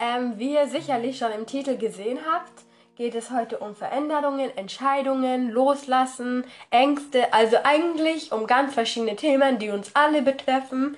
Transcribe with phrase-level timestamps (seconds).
[0.00, 2.52] Ähm, wie ihr sicherlich schon im Titel gesehen habt,
[2.96, 9.70] geht es heute um Veränderungen, Entscheidungen, Loslassen, Ängste, also eigentlich um ganz verschiedene Themen, die
[9.70, 10.96] uns alle betreffen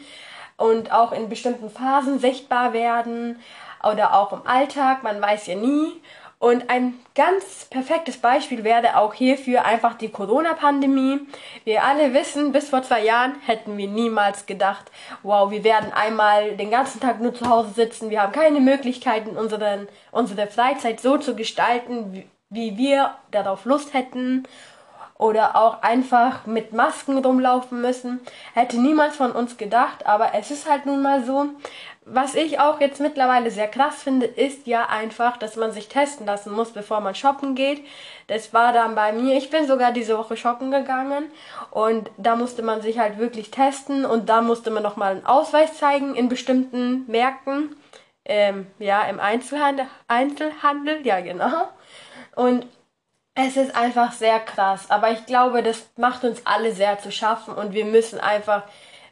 [0.58, 3.38] und auch in bestimmten Phasen sichtbar werden
[3.82, 6.02] oder auch im Alltag, man weiß ja nie.
[6.40, 11.20] Und ein ganz perfektes Beispiel wäre auch hierfür einfach die Corona-Pandemie.
[11.64, 14.90] Wir alle wissen, bis vor zwei Jahren hätten wir niemals gedacht,
[15.22, 19.36] wow, wir werden einmal den ganzen Tag nur zu Hause sitzen, wir haben keine Möglichkeiten,
[19.36, 24.44] unseren, unsere Freizeit so zu gestalten, wie, wie wir darauf Lust hätten
[25.20, 28.20] oder auch einfach mit Masken rumlaufen müssen.
[28.54, 31.44] Hätte niemand von uns gedacht, aber es ist halt nun mal so.
[32.06, 36.24] Was ich auch jetzt mittlerweile sehr krass finde, ist ja einfach, dass man sich testen
[36.24, 37.84] lassen muss, bevor man shoppen geht.
[38.28, 39.36] Das war dann bei mir.
[39.36, 41.24] Ich bin sogar diese Woche shoppen gegangen
[41.70, 45.76] und da musste man sich halt wirklich testen und da musste man nochmal einen Ausweis
[45.76, 47.76] zeigen in bestimmten Märkten.
[48.24, 51.68] Ähm, ja, im Einzelhandel, Einzelhandel, ja genau.
[52.36, 52.64] Und
[53.46, 57.54] es ist einfach sehr krass, aber ich glaube, das macht uns alle sehr zu schaffen
[57.54, 58.62] und wir müssen einfach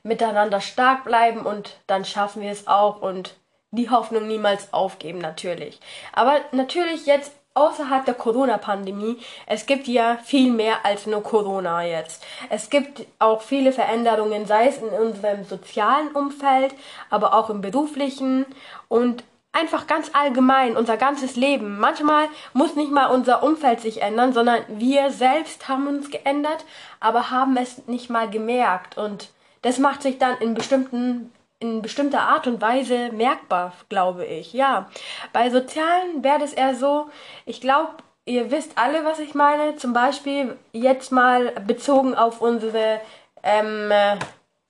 [0.02, 3.34] miteinander stark bleiben und dann schaffen wir es auch und
[3.70, 5.78] die Hoffnung niemals aufgeben natürlich.
[6.12, 12.24] Aber natürlich jetzt außerhalb der Corona-Pandemie, es gibt ja viel mehr als nur Corona jetzt.
[12.50, 16.74] Es gibt auch viele Veränderungen, sei es in unserem sozialen Umfeld,
[17.10, 18.46] aber auch im beruflichen
[18.86, 19.24] und
[19.58, 21.78] einfach ganz allgemein unser ganzes Leben.
[21.78, 26.64] Manchmal muss nicht mal unser Umfeld sich ändern, sondern wir selbst haben uns geändert,
[27.00, 29.30] aber haben es nicht mal gemerkt und
[29.62, 34.52] das macht sich dann in bestimmten in bestimmter Art und Weise merkbar, glaube ich.
[34.52, 34.88] Ja,
[35.32, 37.10] bei Sozialen wäre das eher so,
[37.46, 37.94] ich glaube,
[38.26, 39.74] ihr wisst alle, was ich meine.
[39.74, 43.00] Zum Beispiel jetzt mal bezogen auf unsere
[43.42, 43.90] ähm,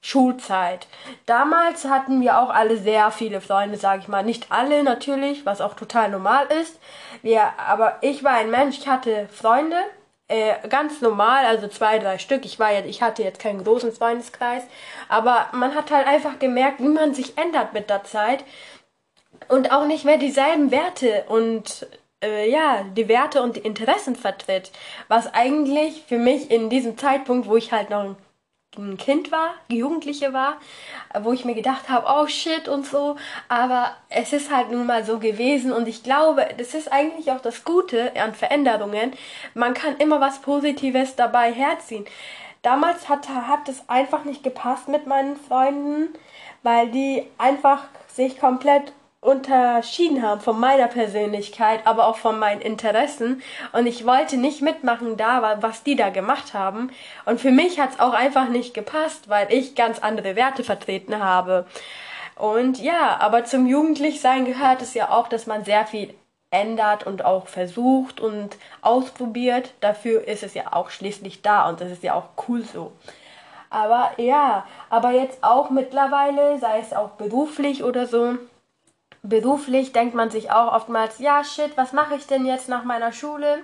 [0.00, 0.86] Schulzeit.
[1.26, 4.22] Damals hatten wir auch alle sehr viele Freunde, sage ich mal.
[4.22, 6.78] Nicht alle natürlich, was auch total normal ist.
[7.22, 9.76] Wir, aber ich war ein Mensch, ich hatte Freunde,
[10.28, 12.44] äh, ganz normal, also zwei, drei Stück.
[12.44, 14.62] Ich war ja, ich hatte jetzt keinen großen Freundeskreis,
[15.09, 18.44] aber man hat halt einfach gemerkt, wie man sich ändert mit der Zeit
[19.48, 21.86] und auch nicht mehr dieselben Werte und
[22.22, 24.70] äh, ja, die Werte und die Interessen vertritt,
[25.09, 28.16] was eigentlich für mich in diesem Zeitpunkt, wo ich halt noch ein
[28.97, 30.55] Kind war, Jugendliche war,
[31.21, 33.16] wo ich mir gedacht habe, oh shit und so.
[33.49, 37.41] Aber es ist halt nun mal so gewesen und ich glaube, das ist eigentlich auch
[37.41, 39.12] das Gute an Veränderungen.
[39.55, 42.05] Man kann immer was Positives dabei herziehen.
[42.62, 46.09] Damals hat, hat es einfach nicht gepasst mit meinen Freunden,
[46.62, 53.43] weil die einfach sich komplett unterschieden haben von meiner Persönlichkeit, aber auch von meinen Interessen.
[53.73, 56.91] Und ich wollte nicht mitmachen da, was die da gemacht haben.
[57.25, 61.19] Und für mich hat es auch einfach nicht gepasst, weil ich ganz andere Werte vertreten
[61.23, 61.67] habe.
[62.37, 66.15] Und ja, aber zum Jugendlichsein gehört es ja auch, dass man sehr viel
[66.51, 69.75] ändert und auch versucht und ausprobiert.
[69.81, 72.93] Dafür ist es ja auch schließlich da und das ist ja auch cool so.
[73.71, 78.39] Aber ja, aber jetzt auch mittlerweile, sei es auch beruflich oder so,
[79.23, 83.12] beruflich denkt man sich auch oftmals, ja, shit, was mache ich denn jetzt nach meiner
[83.12, 83.59] Schule?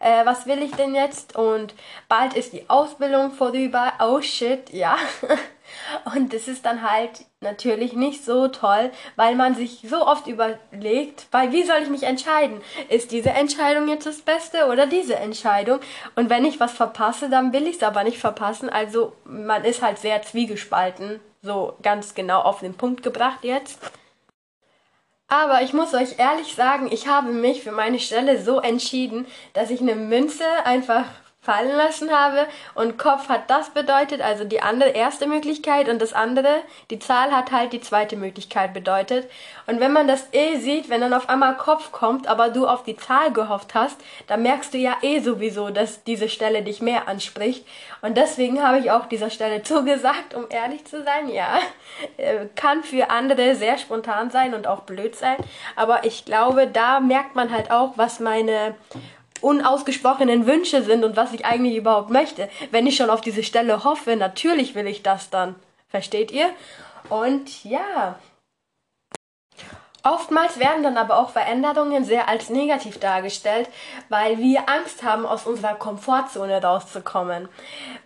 [0.00, 1.36] Äh, was will ich denn jetzt?
[1.36, 1.74] Und
[2.08, 3.92] bald ist die Ausbildung vorüber.
[4.00, 4.96] Oh shit, ja.
[6.14, 11.26] Und das ist dann halt natürlich nicht so toll, weil man sich so oft überlegt,
[11.30, 12.60] weil wie soll ich mich entscheiden?
[12.88, 15.80] Ist diese Entscheidung jetzt das Beste oder diese Entscheidung?
[16.16, 18.70] Und wenn ich was verpasse, dann will ich es aber nicht verpassen.
[18.70, 23.78] Also man ist halt sehr zwiegespalten, so ganz genau auf den Punkt gebracht jetzt.
[25.30, 29.70] Aber ich muss euch ehrlich sagen, ich habe mich für meine Stelle so entschieden, dass
[29.70, 31.04] ich eine Münze einfach
[31.42, 36.12] fallen lassen habe und Kopf hat das bedeutet, also die andere erste Möglichkeit und das
[36.12, 39.30] andere, die Zahl hat halt die zweite Möglichkeit bedeutet.
[39.66, 42.82] Und wenn man das eh sieht, wenn dann auf einmal Kopf kommt, aber du auf
[42.82, 47.08] die Zahl gehofft hast, dann merkst du ja eh sowieso, dass diese Stelle dich mehr
[47.08, 47.66] anspricht.
[48.02, 51.58] Und deswegen habe ich auch dieser Stelle zugesagt, um ehrlich zu sein, ja.
[52.18, 55.36] Äh, kann für andere sehr spontan sein und auch blöd sein.
[55.74, 58.74] Aber ich glaube, da merkt man halt auch, was meine
[59.42, 62.48] unausgesprochenen Wünsche sind und was ich eigentlich überhaupt möchte.
[62.70, 65.54] Wenn ich schon auf diese Stelle hoffe, natürlich will ich das dann.
[65.88, 66.50] Versteht ihr?
[67.08, 68.16] Und ja.
[70.02, 73.68] Oftmals werden dann aber auch Veränderungen sehr als negativ dargestellt,
[74.08, 77.48] weil wir Angst haben, aus unserer Komfortzone rauszukommen.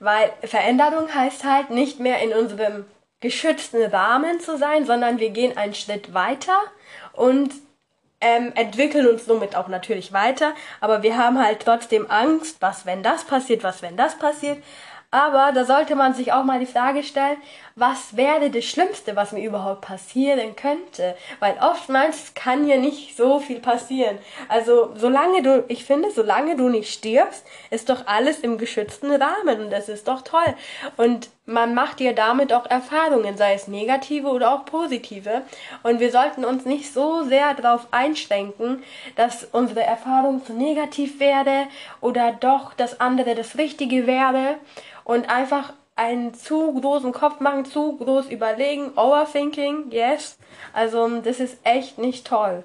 [0.00, 2.84] Weil Veränderung heißt halt nicht mehr in unserem
[3.20, 6.58] geschützten Rahmen zu sein, sondern wir gehen einen Schritt weiter
[7.12, 7.52] und
[8.20, 13.02] ähm, entwickeln uns somit auch natürlich weiter, aber wir haben halt trotzdem Angst, was wenn
[13.02, 14.62] das passiert, was wenn das passiert.
[15.10, 17.36] Aber da sollte man sich auch mal die Frage stellen,
[17.76, 21.16] was wäre das Schlimmste, was mir überhaupt passieren könnte?
[21.40, 24.18] Weil oftmals kann ja nicht so viel passieren.
[24.48, 29.64] Also solange du, ich finde, solange du nicht stirbst, ist doch alles im geschützten Rahmen
[29.64, 30.54] und das ist doch toll.
[30.96, 35.42] Und man macht ja damit auch Erfahrungen, sei es negative oder auch positive.
[35.82, 38.84] Und wir sollten uns nicht so sehr darauf einschränken,
[39.16, 41.66] dass unsere Erfahrung zu negativ wäre
[42.00, 44.58] oder doch das andere das Richtige wäre
[45.02, 50.38] und einfach einen zu großen Kopf machen, zu groß überlegen, Overthinking, yes.
[50.72, 52.64] Also das ist echt nicht toll.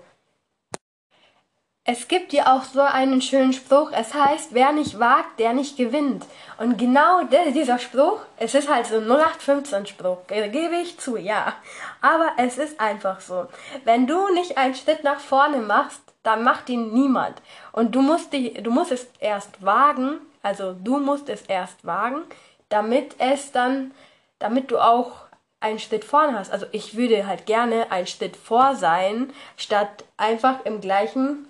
[1.92, 5.76] Es gibt ja auch so einen schönen Spruch, es heißt, wer nicht wagt, der nicht
[5.76, 6.24] gewinnt.
[6.60, 11.54] Und genau dieser Spruch, es ist halt so ein 0815 Spruch, gebe ich zu, ja.
[12.00, 13.48] Aber es ist einfach so.
[13.86, 17.42] Wenn du nicht einen Schritt nach vorne machst, dann macht ihn niemand.
[17.72, 22.22] Und du musst, dich, du musst es erst wagen, also du musst es erst wagen,
[22.70, 23.92] damit es dann,
[24.40, 25.12] damit du auch
[25.60, 26.52] einen Schritt vorne hast.
[26.52, 31.48] Also ich würde halt gerne einen Schritt vor sein, statt einfach im gleichen,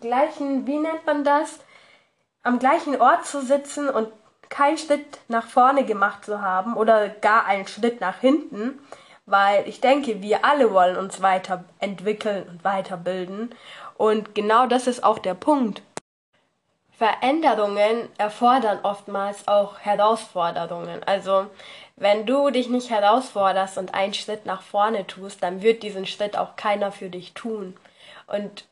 [0.00, 1.60] gleichen, wie nennt man das,
[2.42, 4.08] am gleichen Ort zu sitzen und
[4.48, 8.78] keinen Schritt nach vorne gemacht zu haben oder gar einen Schritt nach hinten,
[9.24, 13.54] weil ich denke, wir alle wollen uns weiterentwickeln und weiterbilden
[13.96, 15.82] und genau das ist auch der Punkt.
[17.02, 21.02] Veränderungen erfordern oftmals auch Herausforderungen.
[21.02, 21.46] Also
[21.96, 26.38] wenn du dich nicht herausforderst und einen Schritt nach vorne tust, dann wird diesen Schritt
[26.38, 27.76] auch keiner für dich tun.
[28.28, 28.66] Und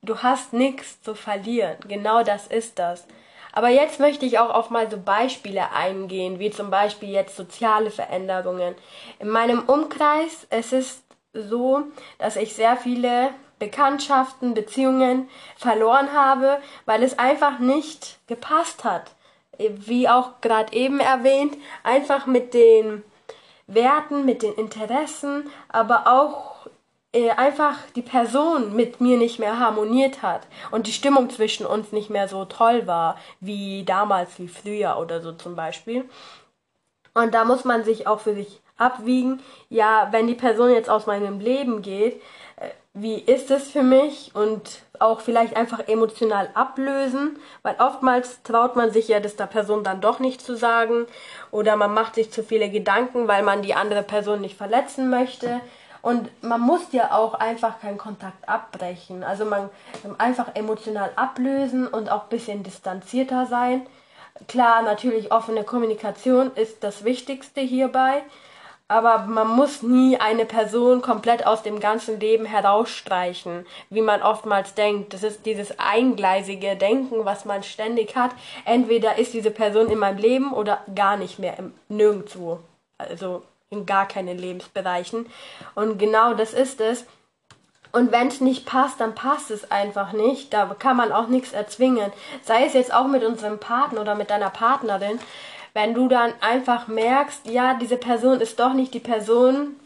[0.00, 1.76] du hast nichts zu verlieren.
[1.86, 3.06] Genau das ist das.
[3.52, 7.90] Aber jetzt möchte ich auch auf mal so Beispiele eingehen, wie zum Beispiel jetzt soziale
[7.90, 8.74] Veränderungen.
[9.18, 11.82] In meinem Umkreis, es ist so,
[12.16, 19.12] dass ich sehr viele Bekanntschaften, Beziehungen verloren habe, weil es einfach nicht gepasst hat.
[19.58, 23.02] Wie auch gerade eben erwähnt, einfach mit den
[23.66, 26.66] Werten, mit den Interessen, aber auch
[27.12, 31.90] äh, einfach die Person mit mir nicht mehr harmoniert hat und die Stimmung zwischen uns
[31.90, 36.04] nicht mehr so toll war, wie damals, wie früher oder so zum Beispiel.
[37.14, 41.06] Und da muss man sich auch für sich abwiegen, ja, wenn die Person jetzt aus
[41.06, 42.20] meinem Leben geht,
[42.98, 48.90] wie ist es für mich und auch vielleicht einfach emotional ablösen, weil oftmals traut man
[48.90, 51.04] sich ja das der Person dann doch nicht zu sagen
[51.50, 55.60] oder man macht sich zu viele Gedanken, weil man die andere Person nicht verletzen möchte.
[56.00, 59.24] Und man muss ja auch einfach keinen Kontakt abbrechen.
[59.24, 59.68] Also man
[60.16, 63.86] einfach emotional ablösen und auch ein bisschen distanzierter sein.
[64.48, 68.22] Klar, natürlich offene Kommunikation ist das Wichtigste hierbei
[68.88, 74.74] aber man muss nie eine Person komplett aus dem ganzen Leben herausstreichen, wie man oftmals
[74.74, 75.12] denkt.
[75.12, 78.30] Das ist dieses eingleisige Denken, was man ständig hat.
[78.64, 82.60] Entweder ist diese Person in meinem Leben oder gar nicht mehr, im, nirgendwo.
[82.96, 85.26] Also in gar keinen Lebensbereichen.
[85.74, 87.06] Und genau das ist es.
[87.90, 90.52] Und wenn es nicht passt, dann passt es einfach nicht.
[90.52, 92.12] Da kann man auch nichts erzwingen.
[92.42, 95.18] Sei es jetzt auch mit unserem Partner oder mit deiner Partnerin
[95.76, 99.76] wenn du dann einfach merkst, ja, diese Person ist doch nicht die Person,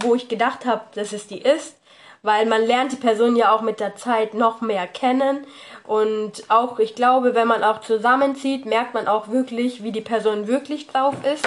[0.00, 1.76] wo ich gedacht habe, dass es die ist,
[2.22, 5.44] weil man lernt die Person ja auch mit der Zeit noch mehr kennen
[5.86, 10.46] und auch ich glaube, wenn man auch zusammenzieht, merkt man auch wirklich, wie die Person
[10.46, 11.46] wirklich drauf ist.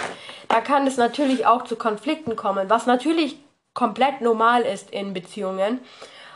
[0.50, 3.40] Da kann es natürlich auch zu Konflikten kommen, was natürlich
[3.74, 5.80] komplett normal ist in Beziehungen.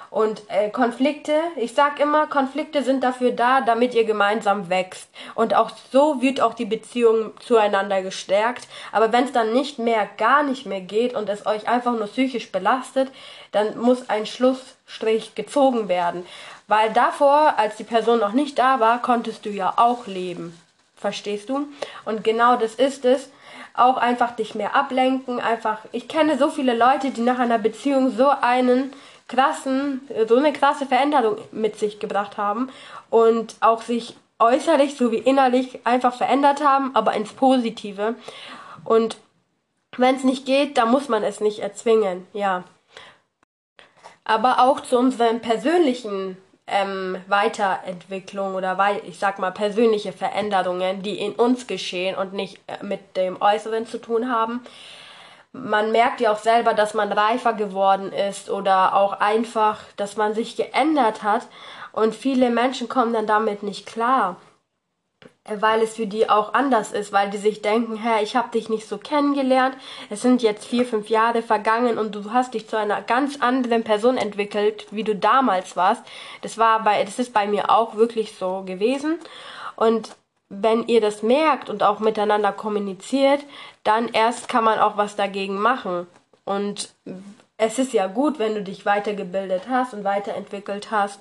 [0.10, 5.10] Und äh, Konflikte, ich sag immer, Konflikte sind dafür da, damit ihr gemeinsam wächst.
[5.36, 8.68] Und auch so wird auch die Beziehung zueinander gestärkt.
[8.92, 12.08] Aber wenn es dann nicht mehr, gar nicht mehr geht und es euch einfach nur
[12.08, 13.12] psychisch belastet,
[13.52, 16.26] dann muss ein Schlussstrich gezogen werden.
[16.68, 20.60] Weil davor, als die Person noch nicht da war, konntest du ja auch leben.
[20.96, 21.68] Verstehst du?
[22.06, 23.30] Und genau das ist es
[23.78, 28.16] auch einfach dich mehr ablenken, einfach, ich kenne so viele Leute, die nach einer Beziehung
[28.18, 28.92] so einen
[29.28, 32.70] krassen, so eine krasse Veränderung mit sich gebracht haben
[33.10, 38.16] und auch sich äußerlich sowie innerlich einfach verändert haben, aber ins Positive.
[38.84, 39.18] Und
[39.98, 42.64] wenn es nicht geht, dann muss man es nicht erzwingen, ja.
[44.24, 51.34] Aber auch zu unseren persönlichen ähm, Weiterentwicklung oder ich sag mal persönliche Veränderungen, die in
[51.34, 54.62] uns geschehen und nicht äh, mit dem Äußeren zu tun haben,
[55.64, 60.34] man merkt ja auch selber, dass man reifer geworden ist oder auch einfach, dass man
[60.34, 61.48] sich geändert hat.
[61.92, 64.38] Und viele Menschen kommen dann damit nicht klar,
[65.46, 68.70] weil es für die auch anders ist, weil die sich denken, hä, ich habe dich
[68.70, 69.76] nicht so kennengelernt,
[70.10, 73.84] es sind jetzt vier, fünf Jahre vergangen und du hast dich zu einer ganz anderen
[73.84, 76.04] Person entwickelt, wie du damals warst.
[76.42, 79.20] Das war bei, das ist bei mir auch wirklich so gewesen.
[79.76, 80.16] Und
[80.50, 83.44] wenn ihr das merkt und auch miteinander kommuniziert,
[83.84, 86.08] dann erst kann man auch was dagegen machen.
[86.46, 86.94] Und
[87.58, 91.20] es ist ja gut, wenn du dich weitergebildet hast und weiterentwickelt hast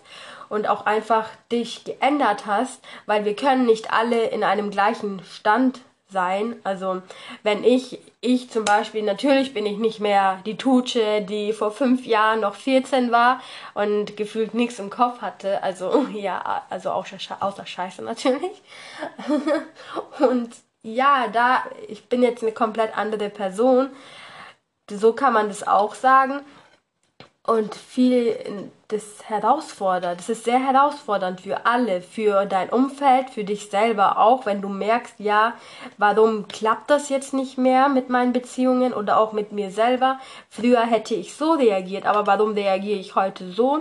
[0.48, 5.80] und auch einfach dich geändert hast, weil wir können nicht alle in einem gleichen Stand
[6.10, 6.56] sein.
[6.64, 7.02] Also
[7.42, 12.06] wenn ich, ich zum Beispiel, natürlich bin ich nicht mehr die Tutsche, die vor fünf
[12.06, 13.40] Jahren noch 14 war
[13.74, 15.62] und gefühlt nichts im Kopf hatte.
[15.62, 17.06] Also ja, also auch
[17.40, 18.62] außer Scheiße natürlich.
[20.20, 23.90] und ja, da, ich bin jetzt eine komplett andere Person.
[24.88, 26.42] So kann man das auch sagen
[27.46, 28.36] und viel
[28.88, 30.20] das herausfordert.
[30.20, 34.68] Das ist sehr herausfordernd für alle, für dein Umfeld, für dich selber auch, wenn du
[34.68, 35.54] merkst, ja,
[35.98, 40.20] warum klappt das jetzt nicht mehr mit meinen Beziehungen oder auch mit mir selber?
[40.48, 43.80] Früher hätte ich so reagiert, aber warum reagiere ich heute so?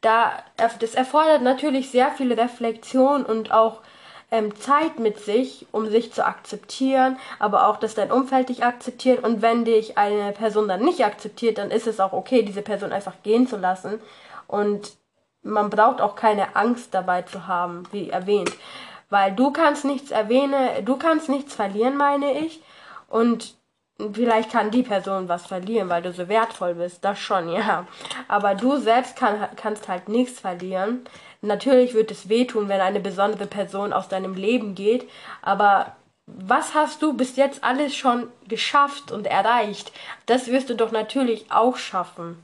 [0.00, 3.80] Da, das erfordert natürlich sehr viel Reflexion und auch
[4.30, 9.24] ähm, Zeit mit sich, um sich zu akzeptieren, aber auch, dass dein Umfeld dich akzeptiert.
[9.24, 12.92] Und wenn dich eine Person dann nicht akzeptiert, dann ist es auch okay, diese Person
[12.92, 14.00] einfach gehen zu lassen.
[14.46, 14.92] Und
[15.42, 18.52] man braucht auch keine Angst dabei zu haben, wie erwähnt.
[19.08, 22.62] Weil du kannst nichts erwähnen, du kannst nichts verlieren, meine ich.
[23.08, 23.56] Und
[24.12, 27.04] vielleicht kann die Person was verlieren, weil du so wertvoll bist.
[27.04, 27.86] Das schon, ja.
[28.28, 31.04] Aber du selbst kann, kannst halt nichts verlieren.
[31.42, 35.08] Natürlich wird es wehtun, wenn eine besondere Person aus deinem Leben geht,
[35.40, 39.92] aber was hast du bis jetzt alles schon geschafft und erreicht?
[40.26, 42.38] Das wirst du doch natürlich auch schaffen.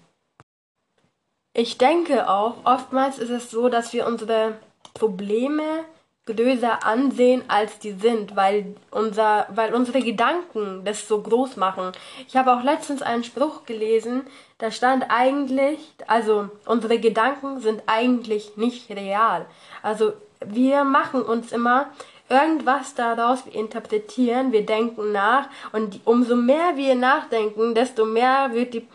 [1.52, 4.58] Ich denke auch, oftmals ist es so, dass wir unsere
[4.94, 5.84] Probleme
[6.26, 11.92] größer ansehen, als die sind, weil, unser, weil unsere Gedanken das so groß machen.
[12.26, 14.22] Ich habe auch letztens einen Spruch gelesen,
[14.58, 15.78] da stand eigentlich,
[16.08, 19.46] also unsere Gedanken sind eigentlich nicht real.
[19.82, 20.14] Also
[20.44, 21.90] wir machen uns immer
[22.28, 28.74] irgendwas daraus, wir interpretieren, wir denken nach und umso mehr wir nachdenken, desto mehr wird
[28.74, 28.88] die,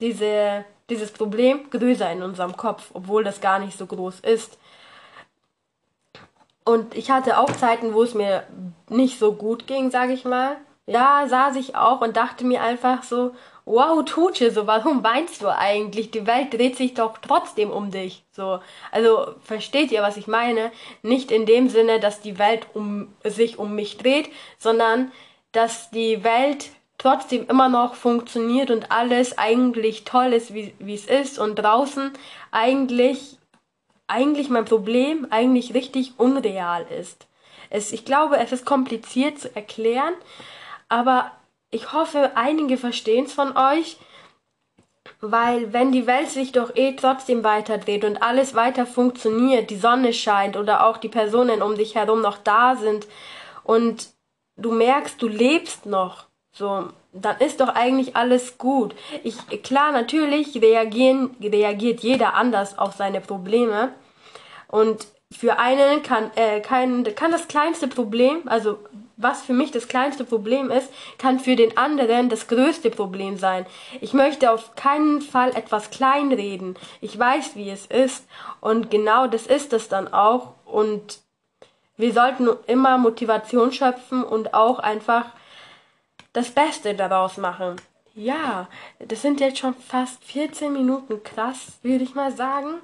[0.00, 4.56] diese, dieses Problem größer in unserem Kopf, obwohl das gar nicht so groß ist.
[6.70, 8.44] Und ich hatte auch Zeiten, wo es mir
[8.88, 10.56] nicht so gut ging, sage ich mal.
[10.86, 13.32] Ja, saß ich auch und dachte mir einfach so,
[13.64, 16.12] wow, Tutsche, so, warum weinst du eigentlich?
[16.12, 18.22] Die Welt dreht sich doch trotzdem um dich.
[18.30, 18.60] So,
[18.92, 20.70] also versteht ihr, was ich meine?
[21.02, 25.10] Nicht in dem Sinne, dass die Welt um sich um mich dreht, sondern
[25.50, 31.40] dass die Welt trotzdem immer noch funktioniert und alles eigentlich toll ist, wie es ist
[31.40, 32.12] und draußen
[32.52, 33.39] eigentlich
[34.10, 37.26] eigentlich mein Problem eigentlich richtig unreal ist.
[37.70, 40.14] Es, ich glaube, es ist kompliziert zu erklären,
[40.88, 41.30] aber
[41.70, 43.96] ich hoffe, einige verstehen es von euch,
[45.20, 50.12] weil wenn die Welt sich doch eh trotzdem weiterdreht und alles weiter funktioniert, die Sonne
[50.12, 53.06] scheint oder auch die Personen um dich herum noch da sind
[53.62, 54.10] und
[54.56, 58.94] du merkst, du lebst noch, so, dann ist doch eigentlich alles gut.
[59.24, 63.92] Ich, klar, natürlich reagieren, reagiert jeder anders auf seine Probleme.
[64.68, 68.78] Und für einen kann, äh, kann, kann das kleinste Problem, also
[69.16, 70.88] was für mich das kleinste Problem ist,
[71.18, 73.66] kann für den anderen das größte Problem sein.
[74.00, 76.76] Ich möchte auf keinen Fall etwas kleinreden.
[77.00, 78.26] Ich weiß, wie es ist.
[78.60, 80.54] Und genau das ist es dann auch.
[80.64, 81.20] Und
[81.96, 85.26] wir sollten immer Motivation schöpfen und auch einfach
[86.32, 87.76] das Beste daraus machen.
[88.14, 88.68] Ja,
[88.98, 92.74] das sind jetzt schon fast 14 Minuten krass, würde ich mal sagen.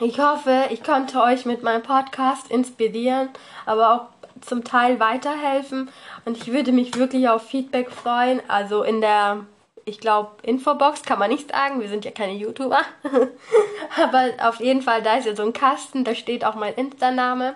[0.00, 3.28] Ich hoffe, ich konnte euch mit meinem Podcast inspirieren,
[3.66, 5.90] aber auch zum Teil weiterhelfen.
[6.24, 8.40] Und ich würde mich wirklich auf Feedback freuen.
[8.48, 9.46] Also in der,
[9.84, 12.80] ich glaube, Infobox kann man nicht sagen, wir sind ja keine YouTuber.
[14.02, 17.54] aber auf jeden Fall, da ist ja so ein Kasten, da steht auch mein Insta-Name.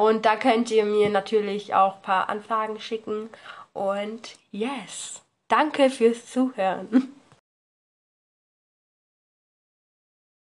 [0.00, 3.30] Und da könnt ihr mir natürlich auch ein paar Anfragen schicken.
[3.78, 7.14] Und yes, danke fürs Zuhören.